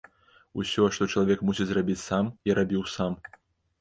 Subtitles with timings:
[0.61, 3.13] Усё, што чалавек мусіць зрабіць сам, я рабіў сам.